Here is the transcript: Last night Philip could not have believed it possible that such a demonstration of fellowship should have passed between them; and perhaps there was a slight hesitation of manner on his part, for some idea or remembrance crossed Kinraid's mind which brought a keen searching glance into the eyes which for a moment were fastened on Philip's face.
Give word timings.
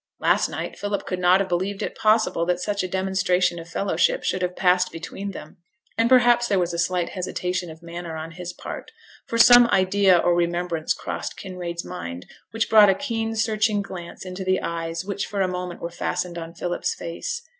Last 0.19 0.49
night 0.49 0.79
Philip 0.79 1.05
could 1.05 1.19
not 1.19 1.41
have 1.41 1.47
believed 1.49 1.83
it 1.83 1.93
possible 1.93 2.43
that 2.47 2.59
such 2.59 2.81
a 2.81 2.87
demonstration 2.87 3.59
of 3.59 3.69
fellowship 3.69 4.23
should 4.23 4.41
have 4.41 4.55
passed 4.55 4.91
between 4.91 5.29
them; 5.29 5.57
and 5.95 6.09
perhaps 6.09 6.47
there 6.47 6.57
was 6.57 6.73
a 6.73 6.79
slight 6.79 7.09
hesitation 7.09 7.69
of 7.69 7.83
manner 7.83 8.15
on 8.17 8.31
his 8.31 8.51
part, 8.51 8.89
for 9.27 9.37
some 9.37 9.67
idea 9.67 10.17
or 10.17 10.33
remembrance 10.33 10.95
crossed 10.95 11.37
Kinraid's 11.37 11.85
mind 11.85 12.25
which 12.49 12.67
brought 12.67 12.89
a 12.89 12.95
keen 12.95 13.35
searching 13.35 13.83
glance 13.83 14.25
into 14.25 14.43
the 14.43 14.63
eyes 14.63 15.05
which 15.05 15.27
for 15.27 15.41
a 15.41 15.47
moment 15.47 15.81
were 15.81 15.91
fastened 15.91 16.35
on 16.39 16.55
Philip's 16.55 16.95
face. 16.95 17.43